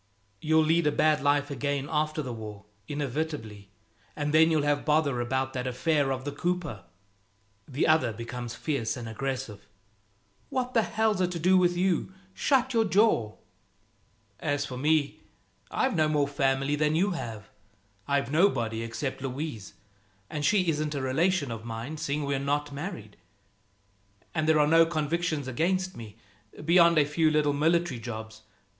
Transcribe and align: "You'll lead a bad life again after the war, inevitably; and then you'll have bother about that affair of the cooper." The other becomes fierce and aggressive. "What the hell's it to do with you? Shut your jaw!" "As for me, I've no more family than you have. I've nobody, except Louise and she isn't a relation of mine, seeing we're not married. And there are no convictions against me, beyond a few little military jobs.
"You'll 0.41 0.63
lead 0.63 0.87
a 0.87 0.91
bad 0.91 1.21
life 1.21 1.51
again 1.51 1.87
after 1.87 2.23
the 2.23 2.33
war, 2.33 2.65
inevitably; 2.87 3.69
and 4.15 4.33
then 4.33 4.49
you'll 4.49 4.63
have 4.63 4.83
bother 4.83 5.21
about 5.21 5.53
that 5.53 5.67
affair 5.67 6.11
of 6.11 6.25
the 6.25 6.31
cooper." 6.31 6.85
The 7.67 7.85
other 7.85 8.11
becomes 8.11 8.55
fierce 8.55 8.97
and 8.97 9.07
aggressive. 9.07 9.67
"What 10.49 10.73
the 10.73 10.81
hell's 10.81 11.21
it 11.21 11.29
to 11.33 11.39
do 11.39 11.55
with 11.55 11.77
you? 11.77 12.11
Shut 12.33 12.73
your 12.73 12.85
jaw!" 12.85 13.35
"As 14.39 14.65
for 14.65 14.75
me, 14.75 15.19
I've 15.69 15.95
no 15.95 16.07
more 16.07 16.27
family 16.27 16.75
than 16.75 16.95
you 16.95 17.11
have. 17.11 17.51
I've 18.07 18.31
nobody, 18.31 18.81
except 18.81 19.21
Louise 19.21 19.75
and 20.31 20.43
she 20.43 20.67
isn't 20.67 20.95
a 20.95 21.01
relation 21.03 21.51
of 21.51 21.63
mine, 21.63 21.97
seeing 21.97 22.25
we're 22.25 22.39
not 22.39 22.71
married. 22.73 23.17
And 24.33 24.49
there 24.49 24.59
are 24.59 24.65
no 24.65 24.83
convictions 24.87 25.47
against 25.47 25.95
me, 25.95 26.17
beyond 26.65 26.97
a 26.97 27.05
few 27.05 27.29
little 27.29 27.53
military 27.53 27.99
jobs. 27.99 28.41